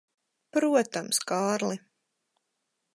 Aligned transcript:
Protams, 0.57 1.21
Kārli. 1.33 1.79